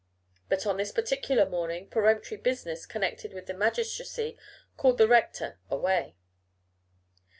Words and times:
But 0.49 0.65
on 0.65 0.77
this 0.77 0.91
particular 0.91 1.47
morning 1.47 1.87
peremptory 1.87 2.41
business 2.41 2.87
connected 2.87 3.33
with 3.35 3.45
the 3.45 3.53
magistracy 3.53 4.35
called 4.75 4.97
the 4.97 5.07
rector 5.07 5.59
away. 5.69 6.15